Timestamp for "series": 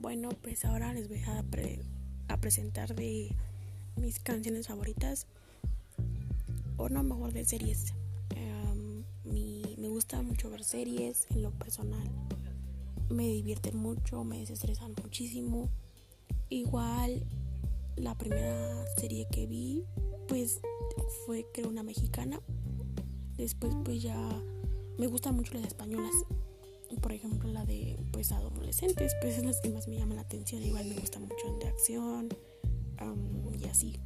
7.44-7.94, 10.62-11.26